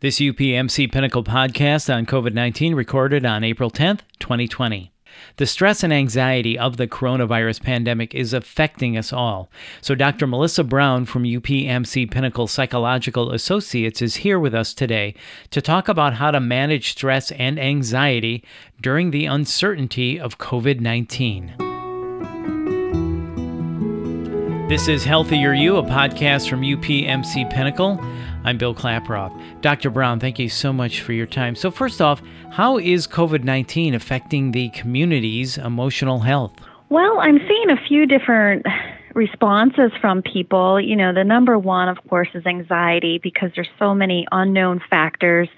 This 0.00 0.18
UPMC 0.18 0.92
Pinnacle 0.92 1.24
podcast 1.24 1.92
on 1.92 2.04
COVID 2.04 2.34
19 2.34 2.74
recorded 2.74 3.24
on 3.24 3.42
April 3.42 3.70
10th, 3.70 4.00
2020. 4.18 4.92
The 5.38 5.46
stress 5.46 5.82
and 5.82 5.90
anxiety 5.90 6.58
of 6.58 6.76
the 6.76 6.86
coronavirus 6.86 7.62
pandemic 7.62 8.14
is 8.14 8.34
affecting 8.34 8.98
us 8.98 9.10
all. 9.10 9.48
So, 9.80 9.94
Dr. 9.94 10.26
Melissa 10.26 10.64
Brown 10.64 11.06
from 11.06 11.22
UPMC 11.22 12.10
Pinnacle 12.10 12.46
Psychological 12.46 13.32
Associates 13.32 14.02
is 14.02 14.16
here 14.16 14.38
with 14.38 14.54
us 14.54 14.74
today 14.74 15.14
to 15.50 15.62
talk 15.62 15.88
about 15.88 16.12
how 16.12 16.30
to 16.30 16.40
manage 16.40 16.90
stress 16.90 17.32
and 17.32 17.58
anxiety 17.58 18.44
during 18.82 19.12
the 19.12 19.24
uncertainty 19.24 20.20
of 20.20 20.36
COVID 20.36 20.78
19. 20.78 21.54
This 24.68 24.88
is 24.88 25.04
Healthier 25.04 25.54
You, 25.54 25.76
a 25.76 25.82
podcast 25.82 26.50
from 26.50 26.60
UPMC 26.60 27.48
Pinnacle. 27.50 27.98
I'm 28.46 28.58
Bill 28.58 28.76
Klaproth. 28.76 29.60
Dr. 29.60 29.90
Brown, 29.90 30.20
thank 30.20 30.38
you 30.38 30.48
so 30.48 30.72
much 30.72 31.00
for 31.00 31.12
your 31.12 31.26
time. 31.26 31.56
So, 31.56 31.68
first 31.68 32.00
off, 32.00 32.22
how 32.52 32.78
is 32.78 33.08
COVID 33.08 33.42
19 33.42 33.92
affecting 33.92 34.52
the 34.52 34.68
community's 34.68 35.58
emotional 35.58 36.20
health? 36.20 36.54
Well, 36.88 37.18
I'm 37.18 37.38
seeing 37.38 37.70
a 37.70 37.86
few 37.88 38.06
different 38.06 38.64
responses 39.14 39.90
from 40.00 40.22
people. 40.22 40.80
You 40.80 40.94
know, 40.94 41.12
the 41.12 41.24
number 41.24 41.58
one, 41.58 41.88
of 41.88 41.98
course, 42.08 42.28
is 42.34 42.46
anxiety 42.46 43.18
because 43.20 43.50
there's 43.56 43.68
so 43.80 43.96
many 43.96 44.28
unknown 44.30 44.80
factors. 44.88 45.48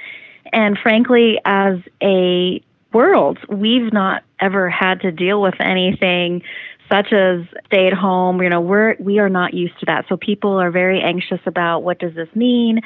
And 0.54 0.78
frankly, 0.82 1.38
as 1.44 1.74
a 2.02 2.62
world, 2.94 3.38
we've 3.50 3.92
not 3.92 4.22
ever 4.40 4.70
had 4.70 5.02
to 5.02 5.12
deal 5.12 5.42
with 5.42 5.60
anything 5.60 6.40
such 6.88 7.12
as 7.12 7.40
stay 7.66 7.86
at 7.86 7.92
home. 7.92 8.42
You 8.42 8.48
know, 8.48 8.60
we're 8.60 8.96
we 8.98 9.18
are 9.18 9.28
not 9.28 9.54
used 9.54 9.78
to 9.80 9.86
that. 9.86 10.06
So 10.08 10.16
people 10.16 10.52
are 10.58 10.70
very 10.70 11.00
anxious 11.00 11.40
about 11.46 11.80
what 11.80 11.98
does 11.98 12.14
this 12.14 12.28
mean? 12.34 12.80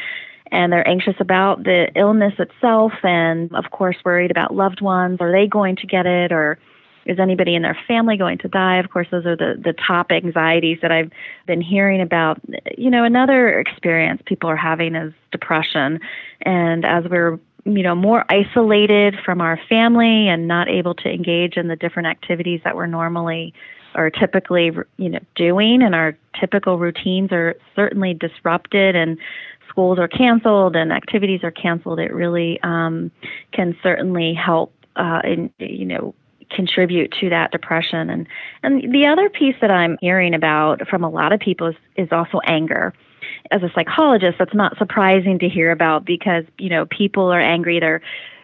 And 0.51 0.73
they're 0.73 0.87
anxious 0.87 1.15
about 1.19 1.65
the 1.65 1.91
illness 1.97 2.34
itself 2.38 2.92
and 3.02 3.55
of 3.55 3.70
course 3.70 3.97
worried 4.05 4.30
about 4.30 4.55
loved 4.55 4.80
ones. 4.83 5.19
Are 5.20 5.33
they 5.33 5.47
going 5.47 5.77
to 5.77 5.86
get 5.86 6.05
it 6.05 6.31
or 6.31 6.59
is 7.05 7.19
anybody 7.19 7.55
in 7.55 7.62
their 7.62 7.77
family 7.89 8.17
going 8.17 8.39
to 8.39 8.48
die? 8.48 8.78
Of 8.78 8.91
course, 8.91 9.09
those 9.11 9.27
are 9.27 9.36
the, 9.36 9.55
the 9.62 9.72
top 9.72 10.12
anxieties 10.12 10.78
that 10.83 10.92
I've 10.92 11.11
been 11.47 11.61
hearing 11.61 12.00
about. 12.00 12.41
You 12.77 12.91
know, 12.91 13.03
another 13.03 13.59
experience 13.59 14.22
people 14.25 14.48
are 14.50 14.56
having 14.56 14.94
is 14.94 15.12
depression. 15.33 15.98
And 16.42 16.84
as 16.84 17.05
we're 17.11 17.41
you 17.64 17.83
know 17.83 17.94
more 17.94 18.25
isolated 18.28 19.14
from 19.25 19.41
our 19.41 19.59
family 19.69 20.28
and 20.28 20.48
not 20.48 20.69
able 20.69 20.94
to 20.94 21.09
engage 21.09 21.56
in 21.56 21.69
the 21.69 21.77
different 21.77 22.09
activities 22.09 22.61
that 22.64 22.75
we're 22.75 22.87
normally 22.87 23.55
are 23.94 24.10
typically 24.10 24.70
you 24.96 25.08
know 25.08 25.20
doing 25.34 25.82
and 25.82 25.94
our 25.94 26.16
typical 26.38 26.78
routines 26.78 27.32
are 27.32 27.54
certainly 27.74 28.14
disrupted 28.14 28.96
and 28.96 29.18
schools 29.68 29.98
are 29.98 30.08
canceled 30.08 30.76
and 30.76 30.92
activities 30.92 31.40
are 31.42 31.50
canceled. 31.50 31.98
It 31.98 32.12
really 32.12 32.60
um, 32.62 33.10
can 33.52 33.76
certainly 33.82 34.34
help 34.34 34.72
uh, 34.96 35.20
in, 35.24 35.50
you 35.58 35.86
know 35.86 36.14
contribute 36.50 37.10
to 37.20 37.30
that 37.30 37.50
depression. 37.50 38.10
And 38.10 38.26
and 38.62 38.92
the 38.92 39.06
other 39.06 39.28
piece 39.28 39.56
that 39.60 39.70
I'm 39.70 39.96
hearing 40.00 40.34
about 40.34 40.86
from 40.88 41.02
a 41.02 41.10
lot 41.10 41.32
of 41.32 41.40
people 41.40 41.68
is, 41.68 41.76
is 41.96 42.08
also 42.12 42.40
anger. 42.44 42.92
As 43.50 43.62
a 43.62 43.70
psychologist 43.74 44.36
that's 44.38 44.54
not 44.54 44.76
surprising 44.78 45.38
to 45.40 45.48
hear 45.48 45.70
about 45.70 46.04
because 46.04 46.44
you 46.58 46.68
know 46.68 46.86
people 46.86 47.32
are 47.32 47.40
angry. 47.40 47.80
They're 47.80 48.02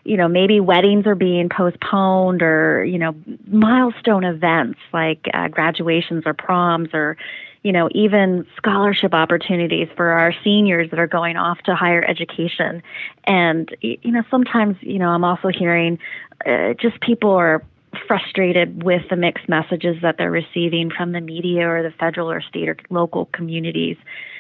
you 0.09 0.17
know, 0.17 0.27
maybe 0.27 0.59
weddings 0.59 1.07
are 1.07 1.15
being 1.15 1.51
postponed 1.51 2.41
or, 2.41 2.83
you 2.83 2.99
know, 2.99 3.15
milestone 3.47 4.25
events 4.25 4.79
like 4.91 5.27
uh, 5.35 5.49
graduations 5.49 6.23
or 6.25 6.33
proms 6.33 6.89
or, 6.95 7.19
you 7.63 7.73
know, 7.73 7.91
even 7.93 8.47
scholarship 8.57 9.13
opportunities 9.13 9.87
for 9.95 10.13
our 10.13 10.33
seniors 10.43 10.89
that 10.89 10.99
are 10.99 11.07
going 11.07 11.37
off 11.37 11.59
to 11.65 11.75
higher 11.75 12.03
education. 12.09 12.83
And, 13.25 13.77
you 13.83 14.11
know, 14.11 14.23
sometimes, 14.31 14.77
you 14.81 14.99
know, 14.99 15.11
I'm 15.11 15.25
also 15.25 15.49
hearing 15.49 15.99
uh, 16.47 16.73
just 16.81 16.99
people 17.03 17.33
are 17.33 17.63
frustrated 18.07 18.83
with 18.83 19.03
the 19.11 19.17
mixed 19.17 19.47
messages 19.47 19.97
that 20.01 20.17
they're 20.17 20.31
receiving 20.31 20.91
from 20.91 21.13
the 21.13 21.21
media 21.21 21.69
or 21.69 21.83
the 21.83 21.91
federal 21.91 22.31
or 22.31 22.41
state 22.41 22.71
or 22.71 22.79
local 22.89 23.27
communities. 23.27 23.99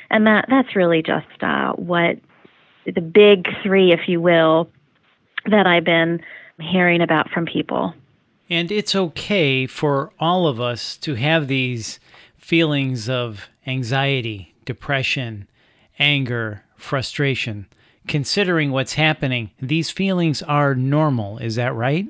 And 0.09 0.27
that 0.27 0.47
that's 0.49 0.75
really 0.75 1.03
just 1.03 1.43
uh, 1.43 1.75
what 1.75 2.17
the 2.87 3.03
big 3.03 3.49
three, 3.63 3.93
if 3.93 4.09
you 4.09 4.23
will, 4.23 4.71
that 5.51 5.67
I've 5.67 5.85
been 5.85 6.21
hearing 6.61 7.01
about 7.01 7.31
from 7.31 7.47
people. 7.47 7.95
And 8.51 8.73
it's 8.73 8.95
okay 8.95 9.67
for 9.67 10.11
all 10.19 10.47
of 10.47 10.61
us 10.61 10.97
to 10.99 11.15
have 11.15 11.49
these 11.49 12.01
feelings 12.39 13.09
of 13.09 13.49
anxiety, 13.67 14.55
depression, 14.65 15.47
anger, 15.99 16.65
frustration. 16.77 17.67
Considering 18.07 18.71
what's 18.71 18.95
happening, 18.95 19.51
these 19.61 19.91
feelings 19.91 20.43
are 20.43 20.75
normal. 20.75 21.37
Is 21.39 21.57
that 21.57 21.75
right? 21.75 22.07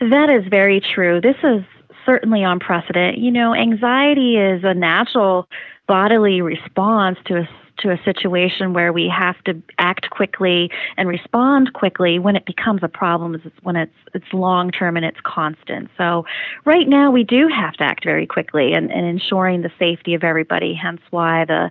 That 0.00 0.28
is 0.28 0.46
very 0.50 0.82
true. 0.94 1.20
This 1.22 1.36
is 1.42 1.62
certainly 2.04 2.44
on 2.44 2.60
precedent. 2.60 3.18
You 3.18 3.30
know, 3.30 3.54
anxiety 3.54 4.36
is 4.36 4.62
a 4.64 4.74
natural 4.74 5.48
bodily 5.86 6.42
response 6.42 7.18
to 7.26 7.38
a 7.38 7.48
to 7.82 7.90
a 7.90 7.98
situation 8.04 8.72
where 8.72 8.92
we 8.92 9.08
have 9.08 9.42
to 9.44 9.60
act 9.78 10.10
quickly 10.10 10.70
and 10.96 11.08
respond 11.08 11.72
quickly 11.72 12.18
when 12.18 12.36
it 12.36 12.46
becomes 12.46 12.80
a 12.82 12.88
problem 12.88 13.34
is 13.34 13.40
when 13.62 13.76
it's 13.76 13.92
it's 14.14 14.32
long 14.32 14.70
term 14.70 14.96
and 14.96 15.04
it's 15.04 15.20
constant. 15.24 15.88
So 15.98 16.24
right 16.64 16.88
now 16.88 17.10
we 17.10 17.24
do 17.24 17.48
have 17.48 17.74
to 17.74 17.84
act 17.84 18.04
very 18.04 18.26
quickly 18.26 18.72
and, 18.72 18.90
and 18.90 19.06
ensuring 19.06 19.62
the 19.62 19.70
safety 19.78 20.14
of 20.14 20.24
everybody, 20.24 20.74
hence 20.74 21.00
why 21.10 21.44
the 21.44 21.70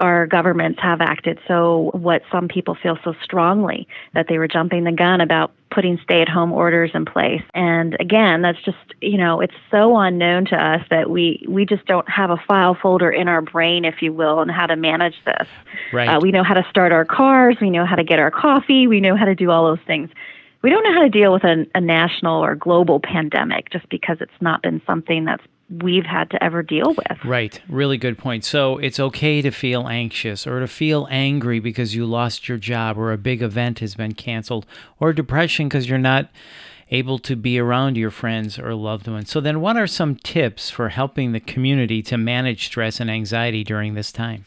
our 0.00 0.26
governments 0.26 0.80
have 0.82 1.00
acted 1.00 1.38
so 1.46 1.90
what 1.92 2.22
some 2.32 2.48
people 2.48 2.74
feel 2.74 2.98
so 3.04 3.14
strongly 3.22 3.86
that 4.14 4.26
they 4.28 4.38
were 4.38 4.48
jumping 4.48 4.84
the 4.84 4.92
gun 4.92 5.20
about 5.20 5.52
putting 5.70 5.98
stay 6.02 6.22
at 6.22 6.28
home 6.28 6.52
orders 6.52 6.90
in 6.94 7.04
place. 7.04 7.42
And 7.54 7.96
again 8.00 8.42
that's 8.42 8.60
just 8.62 8.78
you 9.00 9.18
know 9.18 9.40
it's 9.40 9.54
so 9.70 9.96
unknown 9.96 10.46
to 10.46 10.56
us 10.56 10.80
that 10.90 11.10
we 11.10 11.44
we 11.48 11.66
just 11.66 11.84
don't 11.86 12.08
have 12.08 12.30
a 12.30 12.38
file 12.48 12.74
folder 12.80 13.10
in 13.10 13.28
our 13.28 13.42
brain 13.42 13.84
if 13.84 14.00
you 14.00 14.12
will 14.12 14.38
on 14.38 14.48
how 14.48 14.66
to 14.66 14.76
manage 14.76 15.16
this. 15.26 15.48
Right. 15.92 16.08
Uh, 16.08 16.20
we 16.20 16.30
know 16.30 16.42
how 16.42 16.54
to 16.54 16.66
start 16.70 16.92
our 16.92 17.04
cars. 17.04 17.56
We 17.60 17.70
know 17.70 17.84
how 17.84 17.96
to 17.96 18.04
get 18.04 18.18
our 18.18 18.30
coffee. 18.30 18.86
We 18.86 19.00
know 19.00 19.16
how 19.16 19.26
to 19.26 19.34
do 19.34 19.50
all 19.50 19.66
those 19.66 19.84
things. 19.86 20.10
We 20.62 20.70
don't 20.70 20.82
know 20.82 20.94
how 20.94 21.02
to 21.02 21.10
deal 21.10 21.30
with 21.30 21.44
a, 21.44 21.66
a 21.74 21.80
national 21.80 22.42
or 22.42 22.54
global 22.54 22.98
pandemic 22.98 23.68
just 23.68 23.86
because 23.90 24.16
it's 24.20 24.32
not 24.40 24.62
been 24.62 24.80
something 24.86 25.26
that's 25.26 25.44
we've 25.70 26.04
had 26.04 26.30
to 26.30 26.42
ever 26.42 26.62
deal 26.62 26.94
with. 26.94 27.24
Right. 27.24 27.60
Really 27.68 27.96
good 27.96 28.18
point. 28.18 28.44
So 28.44 28.78
it's 28.78 29.00
okay 29.00 29.42
to 29.42 29.50
feel 29.50 29.88
anxious 29.88 30.46
or 30.46 30.60
to 30.60 30.68
feel 30.68 31.08
angry 31.10 31.58
because 31.58 31.94
you 31.94 32.06
lost 32.06 32.48
your 32.48 32.58
job 32.58 32.98
or 32.98 33.12
a 33.12 33.18
big 33.18 33.42
event 33.42 33.78
has 33.78 33.94
been 33.94 34.14
canceled 34.14 34.66
or 35.00 35.12
depression 35.12 35.68
because 35.68 35.88
you're 35.88 35.98
not 35.98 36.30
able 36.90 37.18
to 37.18 37.34
be 37.34 37.58
around 37.58 37.96
your 37.96 38.10
friends 38.10 38.58
or 38.58 38.74
loved 38.74 39.08
ones. 39.08 39.30
So 39.30 39.40
then 39.40 39.60
what 39.60 39.76
are 39.76 39.86
some 39.86 40.16
tips 40.16 40.70
for 40.70 40.90
helping 40.90 41.32
the 41.32 41.40
community 41.40 42.02
to 42.02 42.18
manage 42.18 42.66
stress 42.66 43.00
and 43.00 43.10
anxiety 43.10 43.64
during 43.64 43.94
this 43.94 44.12
time? 44.12 44.44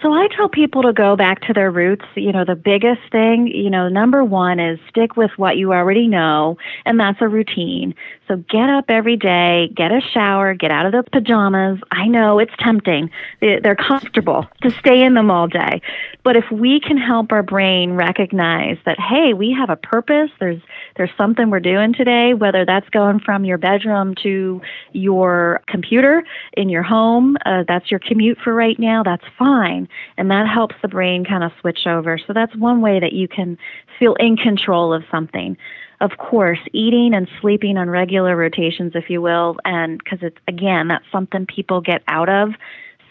So 0.00 0.12
I 0.12 0.28
tell 0.28 0.48
people 0.48 0.82
to 0.82 0.92
go 0.92 1.16
back 1.16 1.40
to 1.48 1.52
their 1.52 1.72
roots. 1.72 2.04
You 2.14 2.30
know, 2.30 2.44
the 2.44 2.54
biggest 2.54 3.00
thing, 3.10 3.48
you 3.48 3.68
know, 3.68 3.88
number 3.88 4.22
one 4.22 4.60
is 4.60 4.78
stick 4.88 5.16
with 5.16 5.32
what 5.36 5.56
you 5.56 5.72
already 5.72 6.06
know, 6.06 6.56
and 6.86 7.00
that's 7.00 7.20
a 7.20 7.26
routine. 7.26 7.96
So 8.28 8.36
get 8.36 8.70
up 8.70 8.84
every 8.90 9.16
day, 9.16 9.72
get 9.74 9.90
a 9.90 10.00
shower, 10.00 10.54
get 10.54 10.70
out 10.70 10.86
of 10.86 10.92
the 10.92 11.02
pajamas. 11.10 11.80
I 11.90 12.06
know 12.06 12.38
it's 12.38 12.52
tempting. 12.60 13.10
They're 13.40 13.74
comfortable 13.74 14.46
to 14.62 14.70
stay 14.78 15.02
in 15.02 15.14
them 15.14 15.32
all 15.32 15.48
day. 15.48 15.82
But 16.22 16.36
if 16.36 16.44
we 16.52 16.78
can 16.78 16.98
help 16.98 17.32
our 17.32 17.42
brain 17.42 17.92
recognize 17.92 18.76
that, 18.84 19.00
hey, 19.00 19.32
we 19.32 19.52
have 19.58 19.70
a 19.70 19.76
purpose, 19.76 20.30
there's 20.38 20.60
there's 20.96 21.10
something 21.16 21.50
we're 21.50 21.60
doing 21.60 21.92
today, 21.92 22.34
whether 22.34 22.64
that's 22.64 22.88
going 22.90 23.20
from 23.20 23.44
your 23.44 23.58
bedroom 23.58 24.14
to 24.22 24.60
your 24.92 25.60
computer 25.66 26.24
in 26.52 26.68
your 26.68 26.82
home, 26.82 27.36
uh, 27.46 27.64
that's 27.66 27.90
your 27.90 28.00
commute 28.00 28.38
for 28.44 28.52
right 28.52 28.78
now, 28.78 29.02
that's 29.02 29.24
fine. 29.38 29.87
And 30.16 30.30
that 30.30 30.46
helps 30.46 30.76
the 30.82 30.88
brain 30.88 31.24
kind 31.24 31.44
of 31.44 31.52
switch 31.60 31.86
over. 31.86 32.18
So 32.26 32.32
that's 32.32 32.54
one 32.56 32.80
way 32.80 33.00
that 33.00 33.12
you 33.12 33.28
can 33.28 33.58
feel 33.98 34.14
in 34.14 34.36
control 34.36 34.92
of 34.92 35.04
something 35.10 35.56
of 36.00 36.12
course, 36.18 36.60
eating 36.72 37.12
and 37.12 37.28
sleeping 37.40 37.76
on 37.76 37.90
regular 37.90 38.36
rotations, 38.36 38.92
if 38.94 39.10
you 39.10 39.20
will, 39.20 39.56
and 39.64 39.98
because 39.98 40.20
it's 40.22 40.36
again, 40.46 40.88
that's 40.88 41.04
something 41.10 41.46
people 41.46 41.80
get 41.80 42.02
out 42.06 42.28
of. 42.28 42.50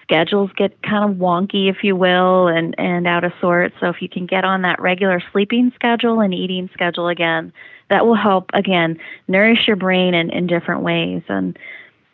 Schedules 0.04 0.52
get 0.56 0.82
kind 0.84 1.10
of 1.10 1.18
wonky, 1.18 1.70
if 1.70 1.84
you 1.84 1.98
will, 1.98 2.48
and, 2.48 2.74
and 2.78 3.06
out 3.06 3.26
of 3.26 3.34
sorts. 3.42 3.76
So 3.82 3.90
if 3.90 4.02
you 4.02 4.08
can 4.08 4.26
get 4.26 4.46
on 4.46 4.62
that 4.62 4.82
regular 4.82 5.22
sleeping 5.34 5.74
schedule 5.76 6.22
and 6.22 6.34
eating 6.34 6.70
schedule 6.74 7.10
again, 7.10 7.52
that 7.90 8.06
will 8.06 8.16
help, 8.16 8.50
again, 8.54 8.98
nourish 9.28 9.68
your 9.68 9.76
brain 9.76 10.14
in, 10.14 10.30
in 10.30 10.48
different 10.48 10.82
ways. 10.82 11.24
And 11.28 11.60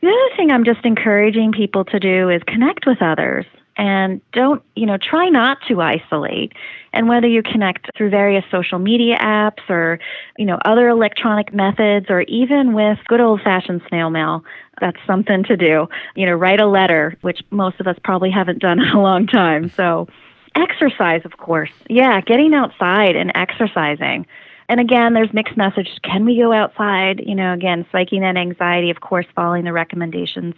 the 0.02 0.08
other 0.08 0.36
thing 0.36 0.50
I'm 0.52 0.66
just 0.66 0.84
encouraging 0.84 1.52
people 1.52 1.86
to 1.86 2.00
do 2.00 2.30
is 2.30 2.42
connect 2.48 2.88
with 2.88 3.00
others 3.00 3.46
and 3.76 4.22
don't, 4.34 4.62
you 4.76 4.86
know, 4.86 4.98
try 4.98 5.30
not 5.30 5.58
to 5.68 5.82
isolate. 5.82 6.54
And 6.94 7.08
whether 7.08 7.28
you 7.28 7.42
connect 7.42 7.96
through 7.98 8.12
various 8.12 8.46
social 8.52 8.78
media 8.78 9.18
apps 9.18 9.68
or, 9.70 10.00
you 10.38 10.46
know, 10.46 10.60
other 10.64 10.88
electronic 10.90 11.54
methods 11.54 12.08
or 12.10 12.22
even 12.24 12.74
with 12.74 13.00
good 13.08 13.20
old 13.20 13.42
fashioned 13.42 13.82
snail 13.90 14.10
mail, 14.10 14.44
that's 14.80 15.00
something 15.08 15.44
to 15.46 15.58
do. 15.58 15.88
You 16.16 16.26
know, 16.26 16.34
write 16.34 16.60
a 16.60 16.68
letter, 16.68 17.18
which 17.22 17.42
most 17.50 17.80
of 17.80 17.88
us 17.88 17.98
probably 18.04 18.30
haven't 18.30 18.60
done 18.60 18.80
in 18.80 18.90
a 18.90 19.02
long 19.02 19.26
time. 19.26 19.70
So, 19.70 20.08
exercise, 20.56 21.22
of 21.26 21.38
course. 21.38 21.72
Yeah, 21.90 22.22
getting 22.22 22.54
outside 22.54 23.16
and 23.16 23.32
exercising. 23.34 24.28
And 24.70 24.80
again, 24.80 25.14
there's 25.14 25.34
mixed 25.34 25.58
messages. 25.58 26.00
Can 26.04 26.26
we 26.26 26.38
go 26.38 26.54
outside? 26.54 27.24
You 27.26 27.36
know, 27.36 27.54
again, 27.54 27.86
spiking 27.90 28.22
that 28.22 28.38
anxiety, 28.38 28.90
of 28.90 29.02
course, 29.02 29.26
following 29.36 29.66
the 29.66 29.74
recommendations 29.74 30.56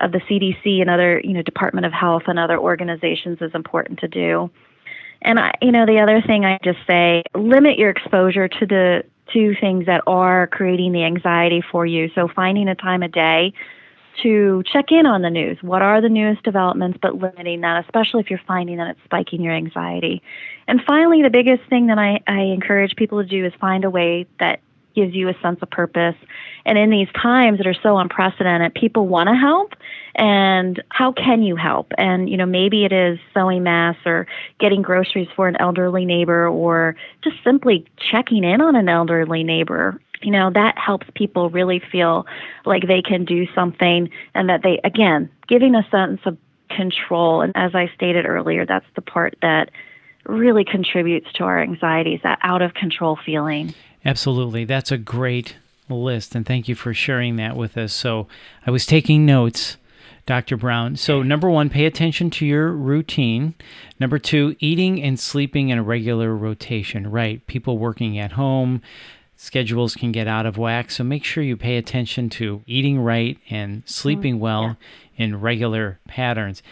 of 0.00 0.12
the 0.12 0.18
CDC 0.18 0.80
and 0.80 0.90
other, 0.90 1.20
you 1.22 1.32
know, 1.32 1.42
Department 1.42 1.86
of 1.86 1.92
Health 1.92 2.24
and 2.26 2.38
other 2.38 2.58
organizations 2.58 3.38
is 3.40 3.52
important 3.54 4.00
to 4.00 4.08
do. 4.08 4.50
And 5.22 5.38
I, 5.38 5.52
you 5.62 5.70
know, 5.70 5.86
the 5.86 6.00
other 6.00 6.20
thing 6.20 6.44
I 6.44 6.58
just 6.64 6.80
say, 6.86 7.22
limit 7.34 7.78
your 7.78 7.90
exposure 7.90 8.48
to 8.48 8.66
the 8.66 9.04
to 9.32 9.54
things 9.60 9.86
that 9.86 10.02
are 10.06 10.46
creating 10.48 10.92
the 10.92 11.04
anxiety 11.04 11.62
for 11.70 11.86
you. 11.86 12.10
So 12.14 12.28
finding 12.28 12.68
a 12.68 12.74
time 12.74 13.02
of 13.02 13.12
day 13.12 13.54
to 14.22 14.62
check 14.70 14.92
in 14.92 15.06
on 15.06 15.22
the 15.22 15.30
news. 15.30 15.56
What 15.62 15.80
are 15.80 16.00
the 16.00 16.08
newest 16.08 16.42
developments, 16.42 16.98
but 17.00 17.16
limiting 17.16 17.62
that, 17.62 17.84
especially 17.84 18.20
if 18.20 18.30
you're 18.30 18.40
finding 18.46 18.76
that 18.76 18.90
it's 18.90 19.00
spiking 19.04 19.40
your 19.40 19.54
anxiety. 19.54 20.22
And 20.68 20.80
finally, 20.86 21.22
the 21.22 21.30
biggest 21.30 21.62
thing 21.70 21.86
that 21.86 21.98
I, 21.98 22.20
I 22.26 22.40
encourage 22.40 22.94
people 22.96 23.22
to 23.22 23.28
do 23.28 23.46
is 23.46 23.52
find 23.60 23.84
a 23.84 23.90
way 23.90 24.26
that 24.38 24.60
gives 24.94 25.14
you 25.14 25.28
a 25.28 25.34
sense 25.42 25.58
of 25.62 25.70
purpose. 25.70 26.16
And 26.64 26.78
in 26.78 26.90
these 26.90 27.08
times 27.20 27.58
that 27.58 27.66
are 27.66 27.76
so 27.82 27.98
unprecedented, 27.98 28.74
people 28.74 29.08
want 29.08 29.28
to 29.28 29.34
help. 29.34 29.74
And 30.14 30.82
how 30.90 31.12
can 31.12 31.42
you 31.42 31.56
help? 31.56 31.92
And, 31.98 32.28
you 32.28 32.36
know, 32.36 32.46
maybe 32.46 32.84
it 32.84 32.92
is 32.92 33.18
sewing 33.34 33.62
masks 33.62 34.02
or 34.04 34.26
getting 34.60 34.82
groceries 34.82 35.28
for 35.34 35.48
an 35.48 35.56
elderly 35.58 36.04
neighbor 36.04 36.46
or 36.46 36.96
just 37.22 37.36
simply 37.42 37.86
checking 38.10 38.44
in 38.44 38.60
on 38.60 38.76
an 38.76 38.88
elderly 38.88 39.42
neighbor. 39.42 40.00
You 40.22 40.30
know, 40.30 40.50
that 40.54 40.78
helps 40.78 41.06
people 41.14 41.50
really 41.50 41.82
feel 41.90 42.26
like 42.64 42.86
they 42.86 43.02
can 43.02 43.24
do 43.24 43.46
something 43.54 44.10
and 44.34 44.48
that 44.48 44.62
they, 44.62 44.80
again, 44.84 45.30
giving 45.48 45.74
a 45.74 45.86
sense 45.90 46.20
of 46.26 46.36
control. 46.70 47.40
And 47.42 47.52
as 47.56 47.74
I 47.74 47.90
stated 47.94 48.24
earlier, 48.24 48.64
that's 48.64 48.86
the 48.94 49.02
part 49.02 49.36
that 49.42 49.70
really 50.26 50.64
contributes 50.64 51.32
to 51.32 51.44
our 51.44 51.60
anxieties, 51.60 52.20
that 52.22 52.38
out 52.42 52.62
of 52.62 52.74
control 52.74 53.18
feeling. 53.24 53.74
Absolutely. 54.04 54.64
That's 54.64 54.90
a 54.90 54.98
great 54.98 55.56
list. 55.88 56.34
And 56.34 56.46
thank 56.46 56.68
you 56.68 56.74
for 56.74 56.94
sharing 56.94 57.36
that 57.36 57.56
with 57.56 57.76
us. 57.76 57.92
So 57.92 58.26
I 58.66 58.70
was 58.70 58.86
taking 58.86 59.26
notes. 59.26 59.76
Dr. 60.24 60.56
Brown. 60.56 60.94
So, 60.94 61.22
number 61.22 61.50
one, 61.50 61.68
pay 61.68 61.84
attention 61.84 62.30
to 62.30 62.46
your 62.46 62.70
routine. 62.70 63.54
Number 63.98 64.20
two, 64.20 64.54
eating 64.60 65.02
and 65.02 65.18
sleeping 65.18 65.70
in 65.70 65.78
a 65.78 65.82
regular 65.82 66.34
rotation, 66.36 67.10
right? 67.10 67.44
People 67.48 67.76
working 67.76 68.18
at 68.18 68.32
home, 68.32 68.82
schedules 69.34 69.96
can 69.96 70.12
get 70.12 70.28
out 70.28 70.46
of 70.46 70.56
whack. 70.56 70.92
So, 70.92 71.02
make 71.02 71.24
sure 71.24 71.42
you 71.42 71.56
pay 71.56 71.76
attention 71.76 72.30
to 72.30 72.62
eating 72.66 73.00
right 73.00 73.36
and 73.50 73.78
mm-hmm. 73.78 73.88
sleeping 73.88 74.38
well 74.38 74.76
yeah. 75.16 75.24
in 75.24 75.40
regular 75.40 75.98
patterns. 76.06 76.62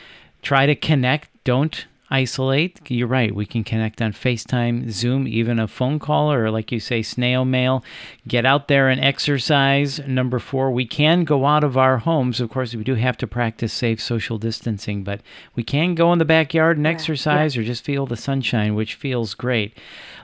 Try 0.42 0.66
to 0.66 0.76
connect. 0.76 1.28
Don't 1.42 1.86
isolate. 2.10 2.80
You're 2.90 3.06
right. 3.06 3.34
We 3.34 3.46
can 3.46 3.64
connect 3.64 4.02
on 4.02 4.12
FaceTime, 4.12 4.90
Zoom, 4.90 5.28
even 5.28 5.58
a 5.58 5.68
phone 5.68 5.98
call, 5.98 6.32
or 6.32 6.50
like 6.50 6.72
you 6.72 6.80
say, 6.80 7.02
snail 7.02 7.44
mail. 7.44 7.84
Get 8.26 8.44
out 8.44 8.68
there 8.68 8.88
and 8.88 9.00
exercise. 9.00 10.00
Number 10.06 10.38
four, 10.38 10.70
we 10.70 10.86
can 10.86 11.24
go 11.24 11.46
out 11.46 11.64
of 11.64 11.76
our 11.76 11.98
homes. 11.98 12.40
Of 12.40 12.50
course, 12.50 12.74
we 12.74 12.84
do 12.84 12.96
have 12.96 13.16
to 13.18 13.26
practice 13.26 13.72
safe 13.72 14.00
social 14.00 14.38
distancing, 14.38 15.04
but 15.04 15.20
we 15.54 15.62
can 15.62 15.94
go 15.94 16.12
in 16.12 16.18
the 16.18 16.24
backyard 16.24 16.76
and 16.76 16.86
exercise 16.86 17.54
yeah. 17.54 17.62
or 17.62 17.64
just 17.64 17.84
feel 17.84 18.06
the 18.06 18.16
sunshine, 18.16 18.74
which 18.74 18.94
feels 18.94 19.34
great. 19.34 19.76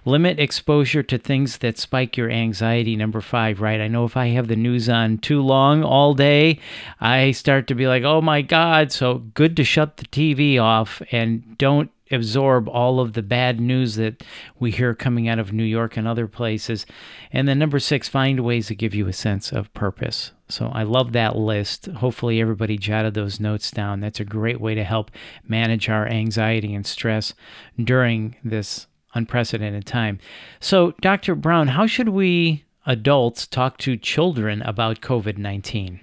Limit 0.05 0.39
exposure 0.39 1.03
to 1.03 1.19
things 1.19 1.59
that 1.59 1.79
spike 1.79 2.17
your 2.17 2.31
anxiety. 2.31 2.95
Number 2.95 3.21
five, 3.21 3.61
right? 3.61 3.81
I 3.81 3.89
know 3.89 4.05
if 4.05 4.17
I 4.17 4.29
have 4.29 4.47
the 4.47 4.55
news 4.55 4.89
on 4.89 5.19
too 5.19 5.43
long 5.43 5.83
all 5.83 6.15
day, 6.15 6.61
I 7.01 7.33
start 7.33 7.67
to 7.67 7.75
be 7.75 7.89
like, 7.89 8.05
oh 8.05 8.21
my 8.21 8.41
God. 8.43 8.93
So 8.93 9.19
good 9.35 9.57
to 9.57 9.65
shut 9.65 9.97
the 9.97 10.05
TV 10.05 10.61
off 10.61 11.03
and 11.11 11.59
don't 11.59 11.76
absorb 12.11 12.69
all 12.69 13.01
of 13.01 13.15
the 13.15 13.23
bad 13.23 13.61
news 13.61 13.97
that 13.97 14.23
we 14.59 14.71
hear 14.71 14.95
coming 14.95 15.29
out 15.29 15.39
of 15.39 15.53
New 15.53 15.65
York 15.65 15.97
and 15.97 16.07
other 16.07 16.27
places. 16.27 16.87
And 17.33 17.49
then 17.49 17.59
number 17.59 17.79
six, 17.79 18.09
find 18.09 18.41
ways 18.41 18.69
that 18.69 18.77
give 18.77 18.95
you 18.95 19.09
a 19.09 19.13
sense 19.13 19.53
of 19.53 19.73
purpose. 19.75 20.33
So 20.49 20.71
I 20.73 20.85
love 20.85 21.13
that 21.13 21.37
list. 21.37 21.87
Hopefully, 21.87 22.41
everybody 22.41 22.77
jotted 22.79 23.15
those 23.15 23.41
notes 23.41 23.71
down. 23.71 24.01
That's 24.01 24.21
a 24.21 24.25
great 24.25 24.61
way 24.61 24.75
to 24.75 24.85
help 24.85 25.11
manage 25.47 25.89
our 25.89 26.07
anxiety 26.07 26.75
and 26.75 26.87
stress 26.87 27.35
during 27.83 28.37
this 28.45 28.87
unprecedented 29.15 29.87
time. 29.87 30.19
So, 30.61 30.93
Dr. 31.01 31.35
Brown, 31.35 31.69
how 31.69 31.87
should 31.87 32.11
we 32.11 32.65
adults 32.87 33.47
talk 33.47 33.79
to 33.79 33.97
children 33.97 34.63
about 34.63 35.01
COVID 35.01 35.39
19? 35.39 36.01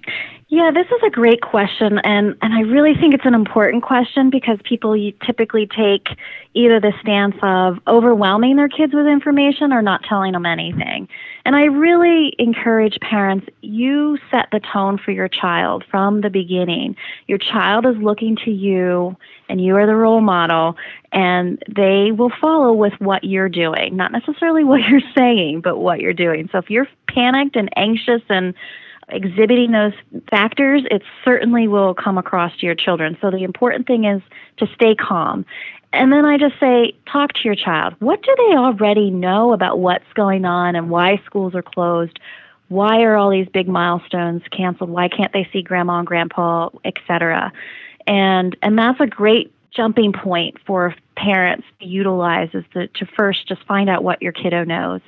Yeah, 0.48 0.70
this 0.72 0.86
is 0.86 1.02
a 1.06 1.10
great 1.10 1.40
question, 1.40 1.98
and, 2.04 2.36
and 2.42 2.52
I 2.52 2.60
really 2.60 2.94
think 2.94 3.14
it's 3.14 3.24
an 3.24 3.34
important 3.34 3.82
question 3.82 4.28
because 4.28 4.58
people 4.62 4.94
typically 5.24 5.66
take 5.66 6.08
either 6.52 6.80
the 6.80 6.92
stance 7.00 7.34
of 7.42 7.78
overwhelming 7.88 8.56
their 8.56 8.68
kids 8.68 8.92
with 8.92 9.06
information 9.06 9.72
or 9.72 9.80
not 9.80 10.02
telling 10.04 10.32
them 10.32 10.44
anything. 10.44 11.08
And 11.46 11.56
I 11.56 11.64
really 11.64 12.34
encourage 12.38 13.00
parents 13.00 13.46
you 13.62 14.18
set 14.30 14.48
the 14.52 14.60
tone 14.60 14.98
for 14.98 15.12
your 15.12 15.28
child 15.28 15.82
from 15.90 16.20
the 16.20 16.30
beginning. 16.30 16.94
Your 17.26 17.38
child 17.38 17.86
is 17.86 17.96
looking 17.96 18.36
to 18.44 18.50
you, 18.50 19.16
and 19.48 19.64
you 19.64 19.76
are 19.76 19.86
the 19.86 19.96
role 19.96 20.20
model, 20.20 20.76
and 21.10 21.62
they 21.74 22.12
will 22.12 22.32
follow 22.38 22.74
with 22.74 22.92
what 22.98 23.24
you're 23.24 23.48
doing, 23.48 23.96
not 23.96 24.12
necessarily 24.12 24.62
what 24.62 24.82
you're 24.88 25.00
saying, 25.16 25.62
but 25.62 25.78
what 25.78 26.00
you're 26.00 26.12
doing. 26.12 26.50
So 26.52 26.58
if 26.58 26.68
you're 26.68 26.88
panicked 27.08 27.56
and 27.56 27.70
anxious 27.76 28.22
and 28.28 28.52
exhibiting 29.14 29.72
those 29.72 29.92
factors, 30.30 30.82
it 30.90 31.02
certainly 31.24 31.68
will 31.68 31.94
come 31.94 32.18
across 32.18 32.56
to 32.58 32.66
your 32.66 32.74
children. 32.74 33.16
So 33.20 33.30
the 33.30 33.44
important 33.44 33.86
thing 33.86 34.04
is 34.04 34.22
to 34.58 34.66
stay 34.74 34.94
calm. 34.94 35.44
And 35.92 36.12
then 36.12 36.24
I 36.24 36.36
just 36.36 36.58
say, 36.58 36.92
talk 37.10 37.32
to 37.34 37.40
your 37.44 37.54
child. 37.54 37.94
What 38.00 38.22
do 38.22 38.34
they 38.36 38.56
already 38.56 39.10
know 39.10 39.52
about 39.52 39.78
what's 39.78 40.12
going 40.14 40.44
on 40.44 40.74
and 40.74 40.90
why 40.90 41.20
schools 41.24 41.54
are 41.54 41.62
closed? 41.62 42.18
Why 42.68 43.02
are 43.02 43.16
all 43.16 43.30
these 43.30 43.48
big 43.48 43.68
milestones 43.68 44.42
canceled? 44.50 44.90
Why 44.90 45.08
can't 45.08 45.32
they 45.32 45.48
see 45.52 45.62
grandma 45.62 45.98
and 45.98 46.06
grandpa, 46.06 46.70
etc.? 46.84 47.52
And 48.06 48.56
and 48.62 48.76
that's 48.76 49.00
a 49.00 49.06
great 49.06 49.52
jumping 49.74 50.12
point 50.12 50.56
for 50.66 50.94
parents 51.16 51.66
to 51.80 51.86
utilize 51.86 52.48
is 52.54 52.64
to, 52.72 52.88
to 52.88 53.06
first 53.16 53.46
just 53.48 53.62
find 53.66 53.88
out 53.88 54.02
what 54.04 54.22
your 54.22 54.32
kiddo 54.32 54.64
knows 54.64 55.00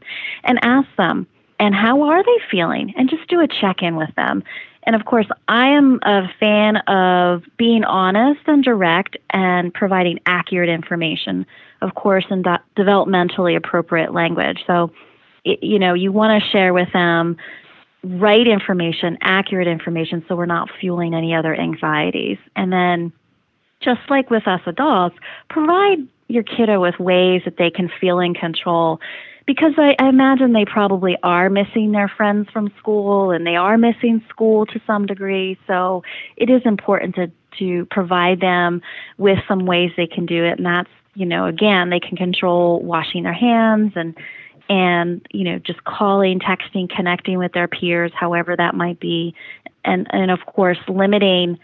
and 0.44 0.58
ask 0.62 0.88
them, 0.96 1.26
and 1.58 1.74
how 1.74 2.02
are 2.02 2.22
they 2.22 2.38
feeling 2.50 2.92
and 2.96 3.08
just 3.08 3.28
do 3.28 3.40
a 3.40 3.48
check 3.48 3.82
in 3.82 3.96
with 3.96 4.14
them. 4.16 4.42
And 4.84 4.94
of 4.94 5.04
course, 5.04 5.26
I 5.48 5.68
am 5.68 5.98
a 6.02 6.28
fan 6.38 6.76
of 6.86 7.42
being 7.56 7.84
honest 7.84 8.40
and 8.46 8.62
direct 8.62 9.16
and 9.30 9.74
providing 9.74 10.20
accurate 10.26 10.68
information, 10.68 11.44
of 11.82 11.94
course, 11.94 12.24
in 12.30 12.42
de- 12.42 12.62
developmentally 12.76 13.56
appropriate 13.56 14.14
language. 14.14 14.62
So, 14.66 14.92
you 15.44 15.78
know, 15.78 15.94
you 15.94 16.12
want 16.12 16.40
to 16.40 16.50
share 16.50 16.72
with 16.72 16.92
them 16.92 17.36
right 18.04 18.46
information, 18.46 19.18
accurate 19.22 19.66
information, 19.66 20.24
so 20.28 20.36
we're 20.36 20.46
not 20.46 20.68
fueling 20.80 21.14
any 21.14 21.34
other 21.34 21.54
anxieties. 21.54 22.38
And 22.54 22.72
then, 22.72 23.12
just 23.80 24.00
like 24.08 24.30
with 24.30 24.46
us 24.46 24.60
adults, 24.66 25.16
provide 25.50 25.98
your 26.28 26.42
kiddo 26.42 26.80
with 26.80 26.98
ways 26.98 27.42
that 27.44 27.56
they 27.56 27.70
can 27.70 27.90
feel 28.00 28.20
in 28.20 28.34
control 28.34 29.00
because 29.46 29.74
I, 29.78 29.94
I 29.98 30.08
imagine 30.08 30.52
they 30.52 30.64
probably 30.64 31.16
are 31.22 31.48
missing 31.48 31.92
their 31.92 32.08
friends 32.08 32.48
from 32.52 32.72
school 32.78 33.30
and 33.30 33.46
they 33.46 33.56
are 33.56 33.78
missing 33.78 34.22
school 34.28 34.66
to 34.66 34.80
some 34.86 35.06
degree. 35.06 35.58
So 35.66 36.02
it 36.36 36.50
is 36.50 36.62
important 36.64 37.14
to 37.16 37.30
to 37.58 37.86
provide 37.90 38.40
them 38.40 38.82
with 39.16 39.38
some 39.48 39.64
ways 39.64 39.90
they 39.96 40.06
can 40.06 40.26
do 40.26 40.44
it, 40.44 40.58
and 40.58 40.66
that's 40.66 40.90
you 41.14 41.24
know 41.26 41.46
again 41.46 41.90
they 41.90 42.00
can 42.00 42.16
control 42.16 42.82
washing 42.82 43.22
their 43.22 43.32
hands 43.32 43.92
and 43.96 44.14
and 44.68 45.26
you 45.30 45.44
know 45.44 45.58
just 45.58 45.84
calling, 45.84 46.40
texting, 46.40 46.88
connecting 46.88 47.38
with 47.38 47.52
their 47.52 47.68
peers, 47.68 48.12
however 48.14 48.56
that 48.56 48.74
might 48.74 49.00
be, 49.00 49.34
and 49.84 50.06
and 50.10 50.30
of 50.30 50.40
course 50.46 50.78
limiting 50.88 51.58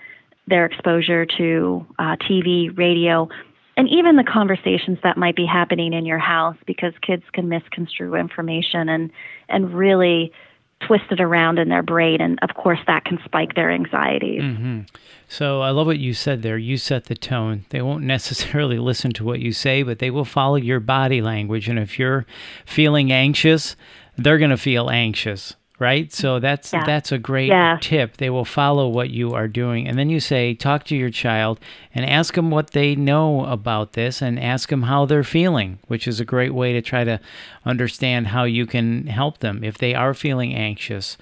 their 0.46 0.66
exposure 0.66 1.24
to 1.24 1.86
uh, 1.98 2.16
TV, 2.16 2.76
radio 2.76 3.28
and 3.76 3.88
even 3.88 4.16
the 4.16 4.24
conversations 4.24 4.98
that 5.02 5.16
might 5.16 5.36
be 5.36 5.46
happening 5.46 5.92
in 5.92 6.04
your 6.04 6.18
house 6.18 6.56
because 6.66 6.92
kids 7.00 7.24
can 7.32 7.48
misconstrue 7.48 8.14
information 8.14 8.88
and 8.88 9.10
and 9.48 9.74
really 9.74 10.32
twist 10.80 11.04
it 11.10 11.20
around 11.20 11.58
in 11.58 11.68
their 11.68 11.82
brain 11.82 12.20
and 12.20 12.38
of 12.42 12.56
course 12.56 12.80
that 12.86 13.04
can 13.04 13.18
spike 13.24 13.54
their 13.54 13.70
anxieties. 13.70 14.42
Mm-hmm. 14.42 14.80
so 15.28 15.60
i 15.60 15.70
love 15.70 15.86
what 15.86 15.98
you 15.98 16.12
said 16.12 16.42
there. 16.42 16.58
You 16.58 16.76
set 16.76 17.04
the 17.04 17.14
tone. 17.14 17.64
They 17.70 17.82
won't 17.82 18.04
necessarily 18.16 18.78
listen 18.78 19.12
to 19.12 19.24
what 19.24 19.40
you 19.40 19.52
say 19.52 19.82
but 19.82 19.98
they 19.98 20.10
will 20.10 20.24
follow 20.24 20.56
your 20.56 20.80
body 20.80 21.22
language 21.22 21.68
and 21.68 21.78
if 21.78 21.98
you're 21.98 22.26
feeling 22.66 23.12
anxious 23.12 23.76
they're 24.16 24.38
going 24.38 24.50
to 24.50 24.56
feel 24.56 24.90
anxious 24.90 25.56
right? 25.82 26.10
So 26.12 26.38
that's 26.38 26.72
Yeah. 26.72 26.84
that's 26.86 27.12
a 27.12 27.18
great 27.18 27.48
Yeah. 27.48 27.76
tip. 27.80 28.16
They 28.16 28.30
will 28.30 28.46
follow 28.46 28.88
what 28.88 29.10
you 29.10 29.34
are 29.34 29.48
doing, 29.48 29.86
and 29.86 29.98
then 29.98 30.08
you 30.08 30.20
say, 30.20 30.54
talk 30.54 30.84
to 30.84 30.96
your 30.96 31.10
child 31.10 31.60
and 31.94 32.08
ask 32.08 32.34
them 32.34 32.50
what 32.50 32.70
they 32.70 32.94
know 32.94 33.44
about 33.44 33.92
this, 33.92 34.22
and 34.22 34.38
ask 34.40 34.70
them 34.70 34.84
how 34.84 35.04
they're 35.04 35.24
feeling, 35.24 35.78
which 35.88 36.08
is 36.08 36.20
a 36.20 36.24
great 36.24 36.54
way 36.54 36.72
to 36.72 36.80
try 36.80 37.04
to 37.04 37.20
understand 37.66 38.28
how 38.28 38.44
you 38.44 38.64
can 38.64 39.08
help 39.08 39.38
them 39.38 39.62
if 39.62 39.76
they 39.76 39.94
are 39.94 40.14
feeling 40.14 40.54
anxious 40.54 41.18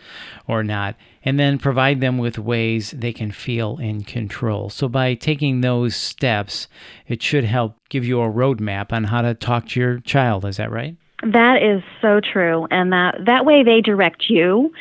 or 0.47 0.63
not, 0.63 0.95
and 1.25 1.39
then 1.39 1.59
provide 1.59 2.01
them 2.01 2.19
with 2.19 2.39
ways 2.39 2.93
they 2.93 3.13
can 3.13 3.31
feel 3.31 3.79
in 3.79 4.03
control. 4.05 4.71
So 4.71 4.89
by 4.89 5.15
taking 5.15 5.61
those 5.61 5.97
steps, 5.97 6.69
it 7.09 7.23
should 7.23 7.45
help 7.45 7.77
give 7.89 8.05
you 8.05 8.21
a 8.23 8.31
roadmap 8.31 8.93
on 8.93 9.05
how 9.05 9.23
to 9.23 9.35
talk 9.35 9.69
to 9.69 9.81
your 9.81 9.99
child. 10.01 10.45
Is 10.45 10.57
that 10.59 10.71
right? 10.71 10.97
That 11.23 11.63
is 11.63 11.83
so 12.01 12.21
true, 12.21 12.67
and 12.71 12.93
that 12.93 13.25
that 13.27 13.45
way 13.45 13.63
they 13.63 13.81
direct 13.83 14.31
you, 14.31 14.73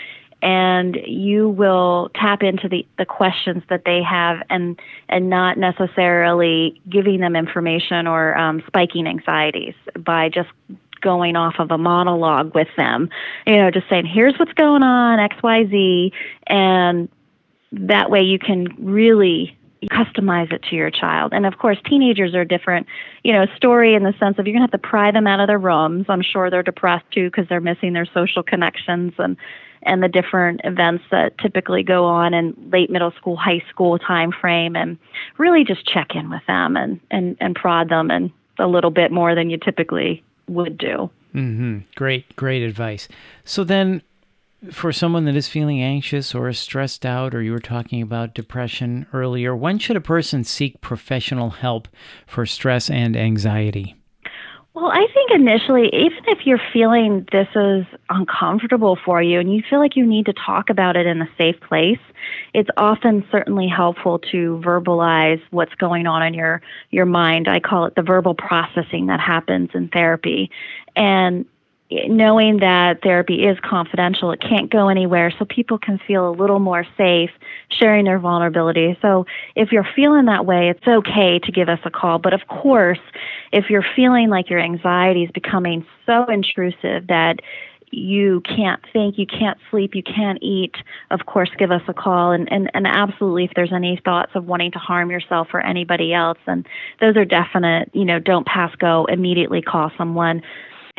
and 0.41 0.98
you 1.05 1.50
will 1.50 2.10
tap 2.15 2.43
into 2.43 2.69
the 2.69 2.88
the 2.98 3.05
questions 3.05 3.63
that 3.69 3.84
they 3.86 4.01
have, 4.01 4.41
and 4.50 4.79
and 5.10 5.29
not 5.29 5.58
necessarily 5.58 6.81
giving 6.89 7.19
them 7.19 7.36
information 7.36 8.08
or 8.08 8.38
um, 8.38 8.63
spiking 8.67 9.05
anxieties 9.05 9.75
by 9.98 10.29
just 10.29 10.50
going 11.01 11.36
off 11.36 11.55
of 11.60 11.72
a 11.72 11.77
monologue 11.77 12.55
with 12.55 12.69
them. 12.77 13.10
You 13.46 13.58
know, 13.58 13.72
just 13.72 13.89
saying, 13.89 14.05
"Here's 14.05 14.38
what's 14.39 14.53
going 14.53 14.84
on, 14.84 15.19
XYZ. 15.19 16.12
And 16.48 17.10
that 17.72 18.10
way 18.10 18.22
you 18.22 18.39
can 18.39 18.67
really 18.79 19.55
customize 19.88 20.51
it 20.51 20.63
to 20.69 20.75
your 20.75 20.91
child. 20.91 21.33
And 21.33 21.45
of 21.45 21.57
course, 21.57 21.77
teenagers 21.86 22.36
are 22.36 22.45
different, 22.45 22.88
you 23.24 23.31
know, 23.31 23.45
story 23.55 23.95
in 23.95 24.03
the 24.03 24.13
sense 24.19 24.38
of 24.38 24.45
you're 24.45 24.53
going 24.53 24.67
to 24.67 24.71
have 24.71 24.81
to 24.81 24.88
pry 24.88 25.12
them 25.12 25.27
out 25.27 25.39
of 25.39 25.48
their 25.48 25.59
rooms. 25.59 26.05
I'm 26.09 26.21
sure 26.21 26.50
they're 26.50 26.63
depressed 26.63 27.05
too 27.12 27.29
because 27.29 27.48
they're 27.48 27.62
missing 27.62 27.93
their 27.93 28.07
social 28.13 28.43
connections 28.43 29.13
and 29.17 29.38
and 29.81 30.03
the 30.03 30.09
different 30.09 30.59
events 30.65 31.05
that 31.09 31.38
typically 31.38 31.83
go 31.83 32.03
on 32.03 32.33
in 32.33 32.53
late 32.71 32.89
middle 32.89 33.12
school, 33.12 33.38
high 33.38 33.63
school 33.69 33.98
time 33.98 34.31
frame 34.31 34.75
and 34.75 34.98
really 35.38 35.63
just 35.63 35.86
check 35.86 36.15
in 36.15 36.29
with 36.29 36.45
them 36.48 36.75
and 36.75 37.00
and 37.09 37.38
and 37.39 37.55
prod 37.55 37.89
them 37.89 38.12
and 38.12 38.31
a 38.57 38.67
little 38.67 38.91
bit 38.91 39.12
more 39.12 39.36
than 39.36 39.50
you 39.50 39.57
typically 39.57 40.21
would 40.48 40.77
do. 40.77 41.09
hmm 41.31 41.79
Great, 41.95 42.36
great 42.36 42.62
advice. 42.63 43.07
So 43.45 43.63
then, 43.63 44.01
for 44.71 44.91
someone 44.91 45.25
that 45.25 45.35
is 45.35 45.47
feeling 45.47 45.81
anxious 45.81 46.35
or 46.35 46.51
stressed 46.53 47.05
out, 47.05 47.33
or 47.33 47.41
you 47.41 47.51
were 47.51 47.59
talking 47.59 48.01
about 48.01 48.33
depression 48.33 49.07
earlier, 49.13 49.55
when 49.55 49.79
should 49.79 49.95
a 49.95 50.01
person 50.01 50.43
seek 50.43 50.81
professional 50.81 51.51
help 51.51 51.87
for 52.27 52.45
stress 52.45 52.89
and 52.89 53.15
anxiety? 53.15 53.95
Well, 54.73 54.91
I 54.91 55.07
think 55.13 55.31
initially, 55.31 55.87
even 55.87 56.23
if 56.27 56.45
you're 56.45 56.61
feeling 56.71 57.27
this 57.31 57.47
is 57.55 57.85
uncomfortable 58.09 58.97
for 59.03 59.21
you 59.21 59.39
and 59.39 59.53
you 59.53 59.63
feel 59.67 59.79
like 59.79 59.95
you 59.95 60.05
need 60.05 60.27
to 60.27 60.33
talk 60.33 60.69
about 60.69 60.95
it 60.95 61.05
in 61.05 61.21
a 61.21 61.29
safe 61.37 61.59
place, 61.67 61.99
it's 62.53 62.69
often 62.77 63.25
certainly 63.31 63.67
helpful 63.67 64.19
to 64.31 64.61
verbalize 64.63 65.41
what's 65.49 65.73
going 65.75 66.05
on 66.07 66.23
in 66.23 66.33
your 66.33 66.61
your 66.91 67.05
mind. 67.05 67.47
I 67.49 67.59
call 67.59 67.85
it 67.85 67.95
the 67.95 68.03
verbal 68.03 68.35
processing 68.35 69.07
that 69.07 69.19
happens 69.19 69.71
in 69.73 69.89
therapy. 69.89 70.51
And 70.95 71.45
knowing 71.91 72.58
that 72.58 73.01
therapy 73.01 73.46
is 73.46 73.58
confidential, 73.63 74.31
it 74.31 74.41
can't 74.41 74.69
go 74.69 74.89
anywhere, 74.89 75.34
so 75.38 75.46
people 75.46 75.77
can 75.77 76.00
feel 76.08 76.29
a 76.29 76.31
little 76.31 76.60
more 76.60 76.86
safe 76.98 77.31
sharing 77.69 78.05
their 78.05 78.19
vulnerability. 78.19 78.98
So 79.01 79.25
if 79.55 79.72
you're 79.72 79.88
feeling 79.96 80.25
that 80.25 80.46
way, 80.46 80.69
it's 80.69 80.88
okay 80.88 81.39
to 81.39 81.51
give 81.51 81.67
us 81.67 81.79
a 81.86 81.89
call. 81.89 82.19
But 82.19 82.34
of 82.34 82.48
course, 82.48 83.00
if 83.51 83.69
you're 83.69 83.86
feeling 83.96 84.29
like 84.29 84.50
your 84.50 84.60
anxiety 84.60 85.24
is 85.24 85.31
becoming 85.31 85.86
so 86.05 86.25
intrusive 86.25 87.08
that 87.08 87.39
you 87.91 88.41
can't 88.41 88.81
think, 88.93 89.17
you 89.17 89.25
can't 89.25 89.58
sleep, 89.72 89.96
you 89.96 90.03
can't 90.03 90.38
eat, 90.43 90.75
of 91.10 91.25
course, 91.25 91.50
give 91.58 91.72
us 91.72 91.81
a 91.88 91.93
call. 91.93 92.31
And, 92.31 92.51
and, 92.51 92.69
and 92.75 92.86
absolutely, 92.86 93.46
if 93.46 93.51
there's 93.55 93.74
any 93.74 94.00
thoughts 94.05 94.31
of 94.36 94.46
wanting 94.46 94.72
to 94.74 94.79
harm 94.79 95.10
yourself 95.10 95.48
or 95.53 95.62
anybody 95.62 96.13
else, 96.13 96.38
and 96.46 96.67
those 97.01 97.17
are 97.17 97.25
definite, 97.25 97.89
you 97.93 98.05
know, 98.05 98.19
don't 98.19 98.46
pass 98.46 98.74
go, 98.75 99.05
immediately 99.05 99.63
call 99.63 99.91
someone 99.98 100.43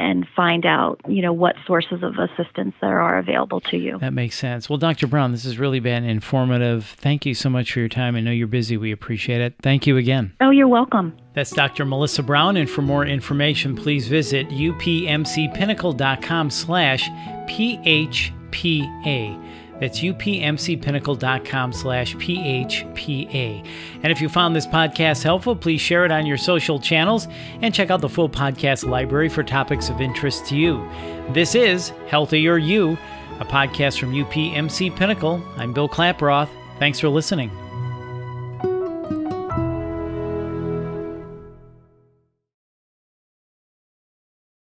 and 0.00 0.26
find 0.34 0.64
out, 0.64 1.00
you 1.06 1.22
know, 1.22 1.32
what 1.32 1.56
sources 1.66 2.02
of 2.02 2.14
assistance 2.18 2.74
there 2.80 3.00
are 3.00 3.18
available 3.18 3.60
to 3.60 3.76
you. 3.76 3.98
That 3.98 4.12
makes 4.12 4.36
sense. 4.36 4.68
Well, 4.68 4.78
Dr. 4.78 5.06
Brown, 5.06 5.32
this 5.32 5.44
has 5.44 5.58
really 5.58 5.80
been 5.80 6.04
informative. 6.04 6.86
Thank 6.98 7.26
you 7.26 7.34
so 7.34 7.50
much 7.50 7.72
for 7.72 7.80
your 7.80 7.88
time. 7.88 8.16
I 8.16 8.20
know 8.20 8.30
you're 8.30 8.46
busy. 8.46 8.76
We 8.76 8.92
appreciate 8.92 9.40
it. 9.40 9.54
Thank 9.62 9.86
you 9.86 9.96
again. 9.96 10.32
Oh, 10.40 10.50
you're 10.50 10.68
welcome. 10.68 11.16
That's 11.34 11.52
Dr. 11.52 11.84
Melissa 11.84 12.22
Brown, 12.22 12.56
and 12.56 12.68
for 12.68 12.82
more 12.82 13.06
information, 13.06 13.76
please 13.76 14.08
visit 14.08 14.48
upmcpinnacle.com 14.48 16.50
slash 16.50 17.08
phpa. 17.48 19.49
That's 19.80 20.00
upmcpinnacle.com 20.00 21.72
slash 21.72 22.14
phpa. 22.16 23.66
And 24.02 24.12
if 24.12 24.20
you 24.20 24.28
found 24.28 24.54
this 24.54 24.66
podcast 24.66 25.22
helpful, 25.22 25.56
please 25.56 25.80
share 25.80 26.04
it 26.04 26.12
on 26.12 26.26
your 26.26 26.36
social 26.36 26.78
channels 26.78 27.26
and 27.62 27.74
check 27.74 27.90
out 27.90 28.00
the 28.00 28.08
full 28.08 28.28
podcast 28.28 28.86
library 28.86 29.28
for 29.28 29.42
topics 29.42 29.88
of 29.88 30.00
interest 30.00 30.46
to 30.46 30.56
you. 30.56 30.86
This 31.30 31.54
is 31.54 31.90
Healthier 32.08 32.58
You, 32.58 32.98
a 33.40 33.44
podcast 33.44 33.98
from 33.98 34.12
UPMC 34.12 34.94
Pinnacle. 34.94 35.42
I'm 35.56 35.72
Bill 35.72 35.88
Klaproth. 35.88 36.50
Thanks 36.78 37.00
for 37.00 37.08
listening. 37.08 37.50